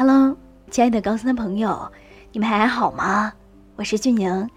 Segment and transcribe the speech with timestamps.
[0.00, 0.34] Hello，
[0.70, 1.86] 亲爱的高三的朋友，
[2.32, 3.30] 你们还好吗？
[3.76, 4.48] 我是俊宁，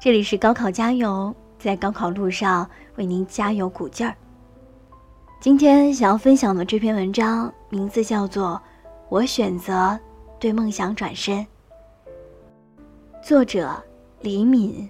[0.00, 4.16] 这里是高考加油，在高考路上为您加油鼓劲儿。
[5.38, 8.58] 今天想要分享的这篇文章名字叫做
[9.10, 10.00] 《我选择
[10.40, 11.40] 对梦想转身》，
[13.22, 13.76] 作者
[14.22, 14.88] 李敏。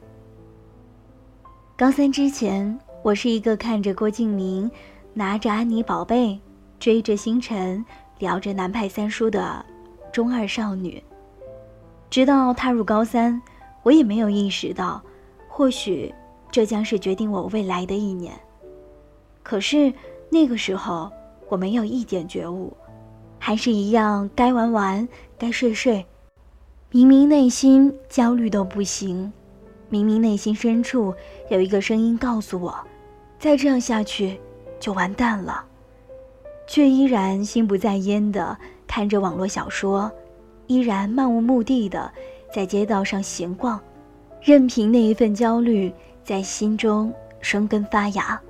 [1.77, 4.71] 高三之前，我是一个看着郭敬明
[5.13, 6.41] 拿着安妮宝贝，
[6.79, 7.85] 追着星辰，
[8.21, 9.67] 聊着南派三叔的
[10.17, 11.03] 中二少女。
[12.09, 13.43] 直到踏入高三。
[13.83, 15.03] 我也没有意识到，
[15.47, 16.13] 或许
[16.51, 18.33] 这将是决定我未来的一年。
[19.43, 19.93] 可是
[20.31, 21.13] 那个时候，
[21.51, 22.73] 我没有一点觉悟，
[23.39, 25.07] 还是一样该玩玩，
[25.39, 26.05] 该睡睡。
[26.91, 29.31] 明明内心焦虑到不行，
[29.91, 31.15] 明明内心深处
[31.51, 32.75] 有一个声音告诉我，
[33.39, 34.41] 再这样下去
[34.81, 35.65] 就完蛋了，
[36.67, 38.59] 却依然心不在焉的
[38.97, 40.11] 看着网络小说，
[40.69, 42.11] 依然漫无目的的。
[42.51, 43.79] 在街道上闲逛，
[44.41, 45.93] 任凭那一份焦虑
[46.25, 47.13] 在心中
[47.43, 48.41] 生根发芽。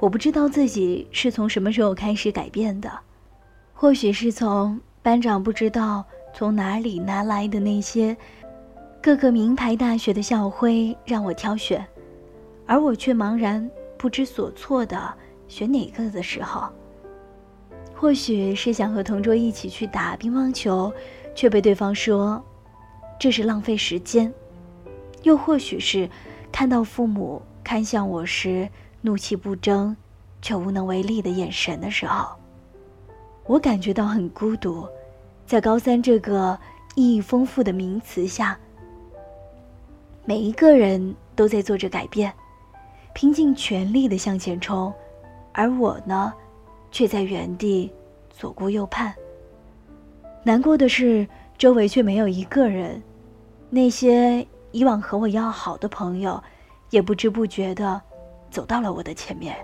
[0.00, 2.90] 我不知道自己是从什么时候开始改变的，
[3.74, 8.16] 或许是从班长不知道从哪里拿来的那些
[9.02, 11.86] 各个名牌大学的校徽让我挑选，
[12.66, 15.12] 而我却茫然不知所措的
[15.46, 16.70] 选哪个的时候。
[18.02, 20.92] 或许是想和同桌一起去打乒乓球，
[21.36, 22.44] 却被对方说。
[23.16, 24.34] 这是浪费时间，
[25.22, 26.10] 又或许是
[26.50, 28.68] 看到父母看向我时
[29.02, 29.96] 怒气不争，
[30.40, 32.26] 却无能为力的眼神的时候，
[33.46, 34.84] 我感觉到很孤独。
[35.46, 36.58] 在高三这个
[36.96, 38.58] 意义丰富的名词下，
[40.24, 42.34] 每一个人都在做着改变，
[43.14, 44.92] 拼尽全力的向前冲，
[45.52, 46.32] 而我呢，
[46.92, 47.92] 却在原地
[48.30, 49.12] 左顾右盼。
[50.44, 51.26] 难过的是，
[51.58, 53.02] 周围却没有一个人。
[53.70, 56.40] 那些以往和我要好的朋友，
[56.90, 58.00] 也不知不觉的
[58.50, 59.56] 走到了我的前面。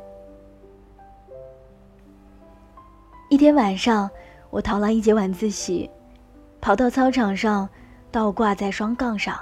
[3.29, 4.09] 一天晚上，
[4.49, 5.91] 我逃了一节晚自习，
[6.61, 7.69] 跑到操场上，
[8.11, 9.39] 倒挂在双杠上，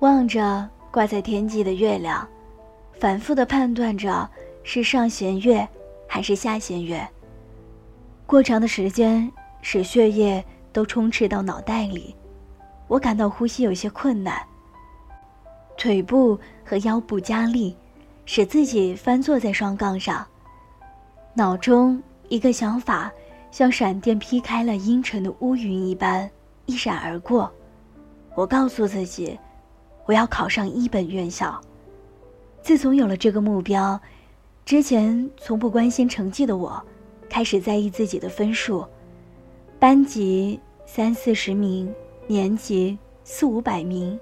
[0.00, 2.26] 望着挂在天际的月亮，
[2.98, 4.28] 反复的判断着
[4.64, 5.68] 是上弦月
[6.12, 7.08] 还是下弦月。
[8.26, 12.14] 过长的时间使血液都充斥到脑袋里。
[12.86, 14.36] 我感到呼吸有些困难，
[15.74, 17.74] 腿部和腰部加力，
[18.26, 20.22] 使自己翻坐在双杠上。
[21.32, 23.10] 脑中一个想法
[23.50, 26.30] 像闪电劈开了阴沉的乌云一般
[26.66, 27.50] 一闪而过。
[28.34, 29.40] 我告诉自己，
[30.04, 31.58] 我要考上一本院校。
[32.60, 33.98] 自从有了这个目标，
[34.64, 36.82] 之前从不关心成绩的我，
[37.28, 38.86] 开始在意自己的分数。
[39.78, 41.92] 班级三四十名。
[42.28, 44.18] 年级四五百名，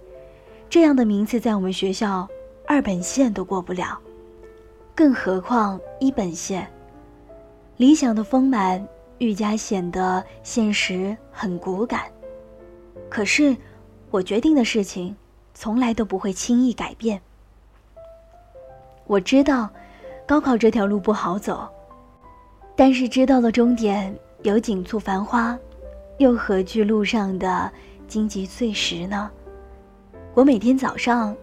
[0.71, 2.27] 这样的名次在我们学校
[2.67, 4.01] 二本线都过不了，
[4.97, 6.67] 更何况一本线。
[7.77, 8.85] 理想的丰满
[9.19, 12.11] 愈加显得现实很骨感。
[13.11, 13.55] 可是，
[14.11, 15.15] 我决定的事情
[15.53, 17.21] 从来都不会轻易改变。
[19.07, 19.71] 我知道，
[20.31, 21.69] 高考这条路不好走，
[22.77, 25.59] 但是知道了终点有锦簇繁花，
[26.19, 27.69] 又何惧路上的？
[28.07, 29.29] 荆棘碎石呢？
[30.33, 31.37] 我每天早上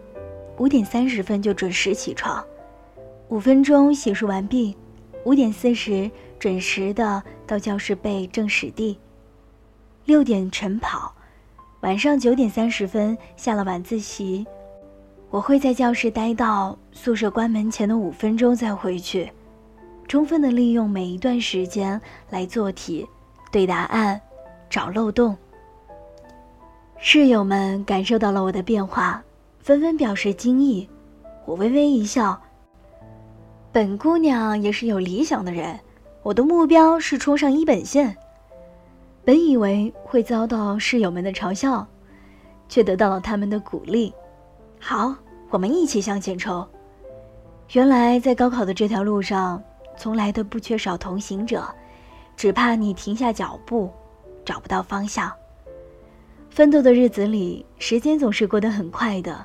[0.56, 2.42] 五点三十分就准时起床，
[3.28, 4.74] 五分钟洗漱完毕，
[5.24, 8.98] 五点四十准时的到教室背正史地，
[10.06, 11.14] 六点晨跑，
[11.80, 14.46] 晚上九点三十分下了晚自习，
[15.30, 19.30] 我会在教室待到宿舍关门前的五分钟再回去，
[20.06, 22.00] 充分的利用每一段时间
[22.30, 23.06] 来做题、
[23.52, 24.18] 对答案、
[24.70, 25.36] 找漏洞。
[26.96, 29.22] 室友们感受到了我的变化，
[29.60, 30.88] 纷纷表示惊异。
[31.44, 32.40] 我微微一笑。
[33.70, 35.78] 本姑娘也是有理想的人，
[36.22, 38.16] 我的目标是冲上一本线。
[39.26, 41.86] 本以为会遭到室友们的嘲笑，
[42.66, 44.10] 却得到了他们的鼓励。
[44.80, 45.14] 好，
[45.50, 46.66] 我们一起向前冲。
[47.72, 49.62] 原来在高考的这条路上，
[49.96, 51.68] 从来都不缺少同行者，
[52.36, 53.90] 只怕你停下脚步，
[54.44, 55.30] 找不到方向。
[56.48, 59.44] 奋斗的日子里，时间总是过得很快的。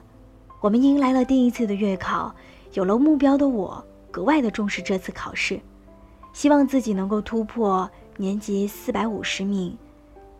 [0.61, 2.33] 我们迎来了第一次的月考，
[2.73, 5.59] 有了目标的我格外的重视这次考试，
[6.31, 9.77] 希望自己能够突破年级四百五十名，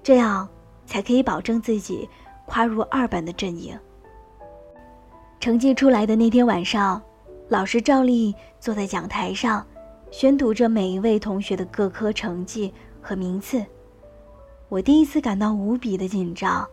[0.01, 0.47] 这样
[0.85, 2.07] 才可以保证自己
[2.45, 3.77] 跨入二本的阵营。
[5.43, 7.01] 成绩出来的那天晚上，
[7.49, 9.67] 老师照例坐在讲台上，
[10.09, 13.61] 宣读着每一位同学的各科成绩和名次。
[14.69, 16.65] 我第一次感到无比的紧张。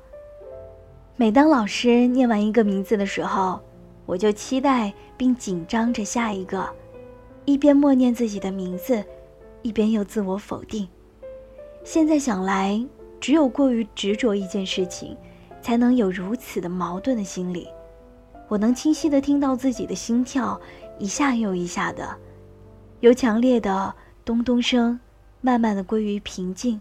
[1.17, 3.61] 每当老师念完一个名字的时候，
[4.07, 6.65] 我就期待并紧张着下一个，
[7.47, 9.05] 一边默念自己的名字，
[9.63, 10.89] 一边又自我否定。
[11.83, 12.81] 现在想来，
[13.19, 15.17] 只有过于执着一件事情，
[15.61, 17.67] 才能有如此的矛盾的心理。
[18.51, 20.61] 我能清晰的听到自己的心跳
[20.99, 22.17] 一下又一下的，
[22.99, 23.95] 由强烈的
[24.25, 24.99] 咚咚声，
[25.41, 26.81] 慢慢的归于平静。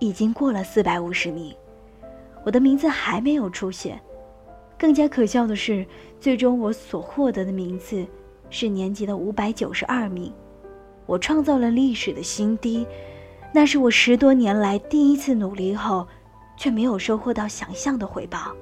[0.00, 1.54] 已经过了四百五十名，
[2.44, 4.00] 我的名字还没有出现。
[4.76, 5.86] 更加可笑的是，
[6.18, 8.04] 最终我所获得的名次
[8.50, 10.34] 是年级的五百九十二名，
[11.06, 12.84] 我创造了历史的新低。
[13.52, 16.04] 那是我十多年来第一次努力后，
[16.56, 18.52] 却没有收获到想象的回报。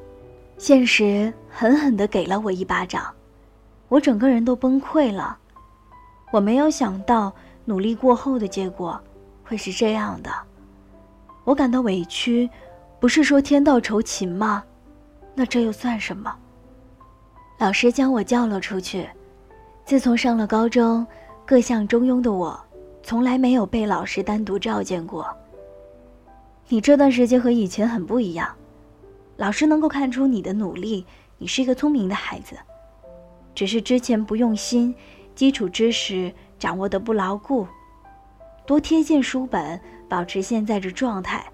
[0.63, 3.13] 现实狠狠地给了我一巴掌，
[3.89, 5.37] 我整个人都崩溃了。
[6.31, 7.33] 我没有想到
[7.65, 8.97] 努力过后的结果
[9.43, 10.31] 会是这样的，
[11.43, 12.49] 我感到委屈，
[13.01, 14.63] 不是说天道酬勤吗？
[15.35, 16.33] 那这又算什么？
[17.59, 19.11] 老师将我叫了出去。
[19.85, 21.05] 自从上了高中，
[21.45, 22.57] 各项中庸的我，
[23.03, 25.27] 从来没有被老师单独召见过。
[26.69, 28.49] 你这段时间和以前很不一样。
[29.43, 31.05] 老师能够看出你的努力，
[31.37, 32.57] 你是一个聪明的孩子，
[33.57, 34.95] 只是之前不用心，
[35.35, 37.67] 基础知识掌握的不牢固，
[38.65, 41.45] 多贴近书本，保持现在这状态，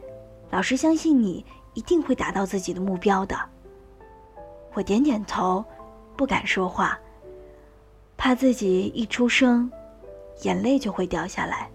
[0.51, 1.43] 老师相信你
[1.73, 3.35] 一定会达到自己的目标的。
[4.75, 5.65] 我点点头，
[6.15, 6.99] 不敢说话，
[8.19, 9.73] 怕自己一出声，
[10.43, 11.71] 眼泪就会掉下来。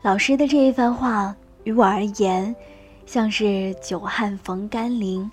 [0.00, 1.34] 老师的这一番话
[1.64, 2.54] 于我而言。
[3.08, 5.30] 像是久旱逢甘霖，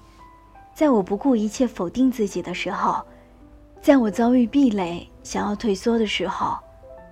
[0.74, 3.04] 在我不顾一切否定自己的时候，
[3.81, 6.57] 在我遭遇壁垒想要退缩的时候，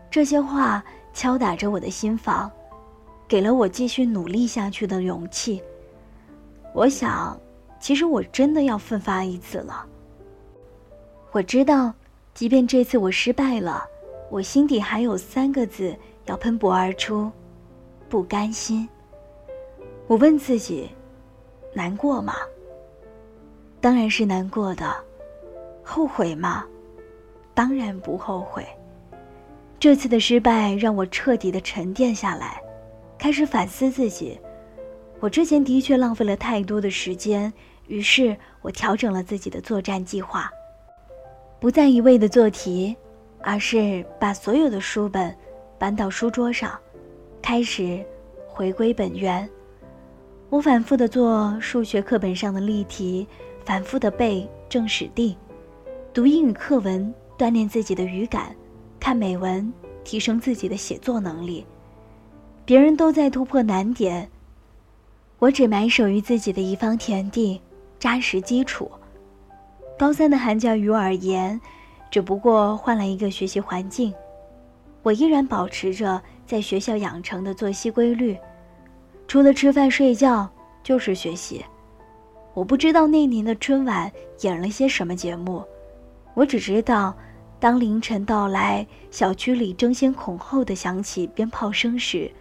[0.09, 0.81] 这些话
[1.13, 2.49] 敲打着我的心房，
[3.27, 5.61] 给了我继续努力下去的勇气。
[6.73, 7.37] 我想，
[7.77, 9.85] 其实我真的要奋发一次了。
[11.33, 11.93] 我知道，
[12.33, 13.83] 即便这次我失败了，
[14.29, 15.93] 我心底还有三个字
[16.23, 17.29] 要喷薄而出：
[18.07, 18.87] 不甘心。
[20.07, 20.89] 我问自己：
[21.73, 22.35] 难过吗？
[23.79, 24.93] 当然是难过的。
[25.81, 26.65] 后悔吗？
[27.53, 28.65] 当然不后悔。
[29.79, 32.61] 这次的失败让我彻底的沉淀下来，
[33.17, 34.39] 开始反思自己。
[35.19, 37.51] 我之前的确浪费了太多的时间，
[37.87, 40.51] 于是我调整了自己的作战计划，
[41.59, 42.95] 不再一味的做题，
[43.41, 45.33] 而是把所有的书本
[45.77, 46.77] 搬到书桌上，
[47.41, 48.03] 开始
[48.47, 49.49] 回归本源。
[50.53, 53.27] 我反复的做数学课本上的例题，
[53.65, 55.35] 反复的背正史地，
[56.13, 58.55] 读英语课文锻炼自己的语感，
[58.99, 59.73] 看美文
[60.03, 61.65] 提升自己的写作能力。
[62.65, 64.29] 别人都在突破难点，
[65.39, 67.59] 我只埋首于自己的一方田地，
[67.97, 68.91] 扎实基础。
[69.97, 71.59] 高三的寒假于我而言，
[72.11, 74.13] 只不过换了一个学习环境，
[75.01, 78.37] 我依然保持着在学校养成的作息规律。
[79.27, 80.49] 除了吃饭睡觉
[80.83, 81.63] 就是学习。
[82.53, 84.11] 我不知道那年的春晚
[84.41, 85.63] 演了些什么节目，
[86.35, 87.15] 我只知道，
[87.59, 92.31] 当凌晨到来，小区里争先恐后的响起鞭炮声时，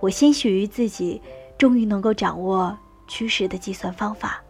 [0.00, 1.20] 我欣喜于自己
[1.58, 2.74] 终于能够掌握
[3.06, 4.42] 趋势的计算方法。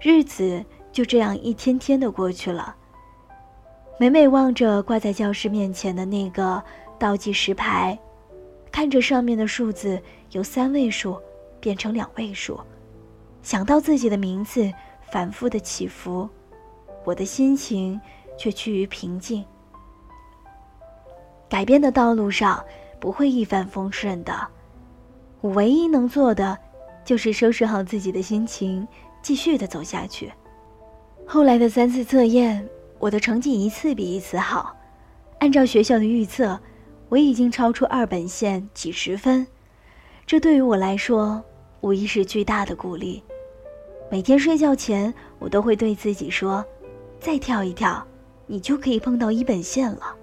[0.00, 2.76] 日子就这样一天天的过去了。
[3.98, 6.62] 每每望着挂在教室面前的那个
[6.96, 7.98] 倒计时牌。
[8.70, 10.00] 看着上面的数字
[10.32, 11.20] 由三位数
[11.60, 12.60] 变成两位数，
[13.42, 14.70] 想到自己的名字
[15.10, 16.28] 反复的起伏，
[17.04, 18.00] 我的心情
[18.36, 19.44] 却趋于平静。
[21.48, 22.62] 改变的道路上
[23.00, 24.46] 不会一帆风顺的，
[25.40, 26.56] 我唯一能做的
[27.04, 28.86] 就是收拾好自己的心情，
[29.22, 30.30] 继续的走下去。
[31.26, 34.76] 后来的三次测验，我的成绩一次比一次好，
[35.40, 36.58] 按照学校的预测。
[37.08, 39.46] 我已经超出二本线几十分，
[40.26, 41.42] 这对于我来说
[41.80, 43.22] 无疑是巨大的鼓励。
[44.10, 46.64] 每天睡觉前，我都会对自己说
[47.20, 48.06] ：“再跳一跳，
[48.46, 50.14] 你就可以碰到一本线了。”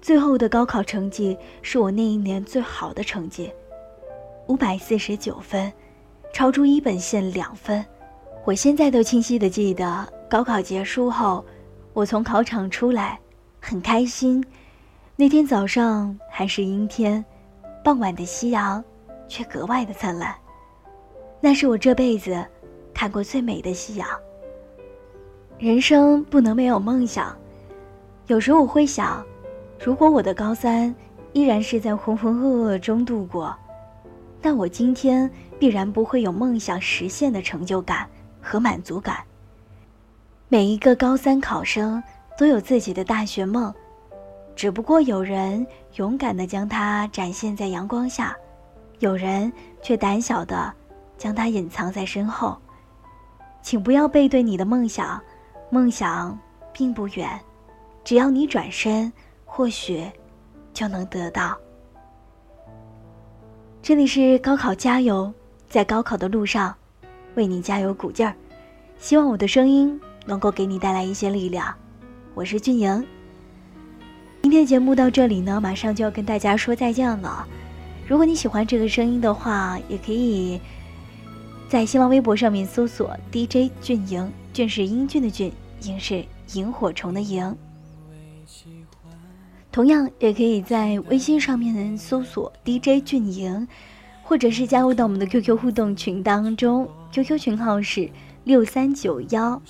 [0.00, 3.50] 最后的高考成绩是我那一年最好的成绩，
[4.46, 5.72] 五百四十九分，
[6.32, 7.84] 超出一本线两分。
[8.44, 11.44] 我现在都清晰的记得，高考结束后，
[11.94, 13.18] 我从考场出来，
[13.60, 14.44] 很开心。
[15.16, 17.24] 那天早上还是阴天，
[17.84, 18.82] 傍晚的夕阳
[19.28, 20.34] 却格外的灿烂。
[21.40, 22.44] 那是我这辈子
[22.92, 24.08] 看过最美的夕阳。
[25.56, 27.36] 人生不能没有梦想。
[28.26, 29.24] 有时候我会想，
[29.78, 30.92] 如果我的高三
[31.32, 33.54] 依然是在浑浑噩噩中度过，
[34.42, 35.30] 但我今天
[35.60, 38.04] 必然不会有梦想实现的成就感
[38.40, 39.18] 和满足感。
[40.48, 42.02] 每一个高三考生
[42.36, 43.72] 都有自己的大学梦，
[44.56, 48.36] 只不过有人勇敢地将它展现在阳光下，
[49.00, 50.72] 有人却胆小地
[51.18, 52.56] 将它隐藏在身后。
[53.62, 55.20] 请不要背对你的梦想，
[55.70, 56.38] 梦想
[56.72, 57.40] 并不远，
[58.04, 59.12] 只要你转身，
[59.44, 60.04] 或许
[60.72, 61.56] 就能得到。
[63.82, 65.32] 这里是高考加油，
[65.68, 66.74] 在高考的路上，
[67.34, 68.34] 为你加油鼓劲儿。
[68.98, 71.74] 希望我的声音能够给你带来一些力量。
[72.34, 73.06] 我是俊莹。
[74.44, 77.48] 今天节目到这里呢，马上就要跟大家说再见了。
[78.06, 80.60] 如果你喜欢这个声音的话，也可以
[81.66, 85.50] 在新浪微博上面搜索 DJ 俊莹，俊是英俊的俊，
[85.84, 86.22] 莹是
[86.52, 87.56] 萤火虫的萤。
[89.72, 93.66] 同样也可以在微信上面搜索 DJ 俊莹，
[94.22, 98.10] 或者是加入到我们的 QQ 互动群当中，QQ 群号是
[98.44, 99.62] 六三九幺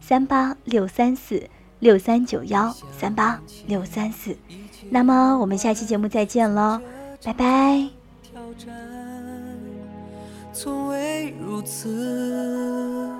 [0.00, 1.46] 三八六三四
[1.84, 4.34] 六三九幺三八六三四。
[4.88, 6.80] 那么我们下期节目再见喽，
[7.22, 7.86] 拜拜。
[10.54, 13.12] 从未如此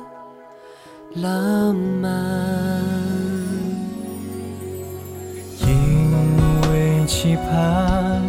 [1.16, 2.80] 浪漫。
[5.60, 8.22] 因为期盼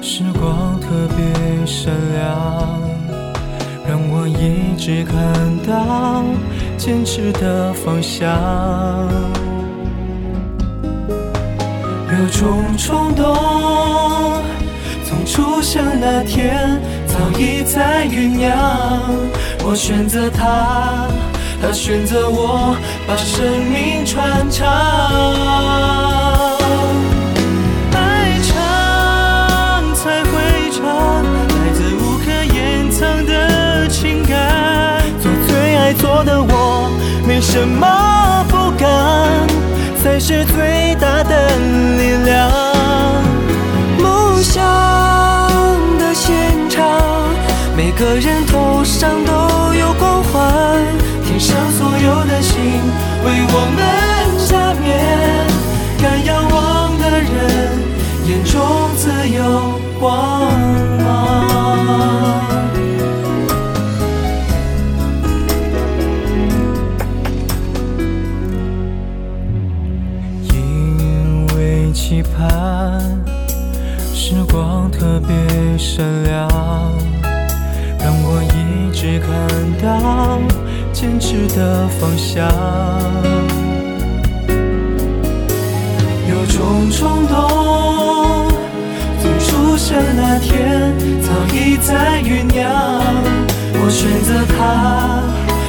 [0.00, 2.80] 时光特别闪亮，
[3.86, 5.14] 让我一直看
[5.66, 6.24] 到
[6.76, 8.28] 坚持的方向。
[12.18, 13.36] 有种冲动，
[15.04, 18.56] 从出生那天早已在酝酿。
[19.64, 21.08] 我选择他，
[21.60, 26.05] 他选择我，把生命传唱。
[36.26, 36.90] 的我
[37.24, 38.88] 没什么不敢，
[40.02, 41.56] 才是最大的
[41.96, 42.50] 力量。
[44.02, 44.60] 梦想
[45.98, 46.34] 的现
[46.68, 46.84] 场，
[47.76, 50.82] 每个人头上都有光环，
[80.92, 82.46] 坚持的方向。
[86.28, 88.48] 有种冲动，
[89.20, 90.92] 从出生那天
[91.22, 92.64] 早已在酝酿。
[93.78, 95.22] 我选择他，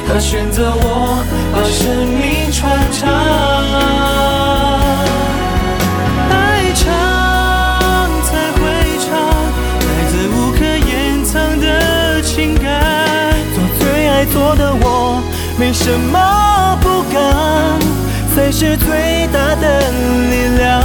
[0.06, 4.37] 他选择我，把生命传唱。
[14.54, 15.22] 的我
[15.58, 17.78] 没什么不敢，
[18.34, 19.90] 才是最大的
[20.30, 20.82] 力量。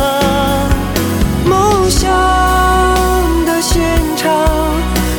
[1.46, 2.10] 梦想
[3.46, 4.32] 的现场，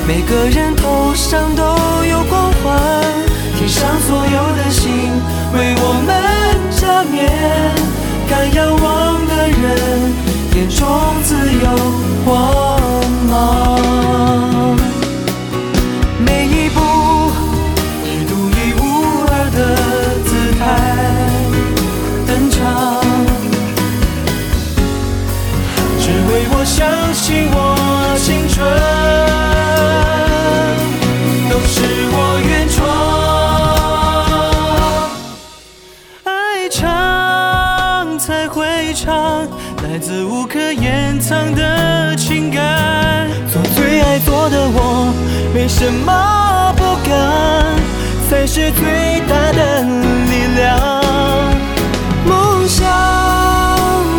[0.07, 1.63] 每个人头上都
[2.05, 2.81] 有光环，
[3.57, 4.91] 天上所有的星
[5.55, 6.11] 为我们
[6.71, 7.31] 加冕。
[8.29, 10.13] 敢仰望的人，
[10.57, 10.89] 眼中
[11.23, 11.67] 自有
[12.25, 12.35] 光
[13.29, 14.54] 芒。
[45.65, 47.75] 没什么不敢，
[48.29, 50.79] 才是最大的力量。
[52.27, 52.87] 梦想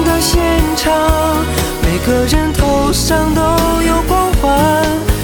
[0.06, 0.42] 的现
[0.76, 0.92] 场。
[1.84, 3.42] 每个人头上都
[3.84, 4.84] 有光环，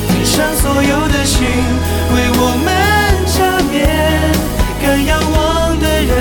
[0.10, 1.42] 天上所有的星
[2.14, 2.70] 为我们
[3.26, 3.90] 加冕。
[4.80, 6.14] 敢仰望的人，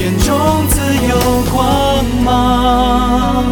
[0.00, 0.76] 眼中自
[1.08, 1.16] 有
[1.50, 3.46] 光芒。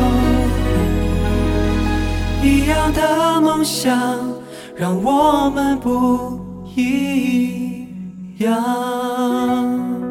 [2.42, 3.96] 一样的梦想，
[4.76, 10.05] 让我们不一样。